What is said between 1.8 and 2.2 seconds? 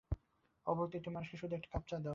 চা যেন দিতে না হয়।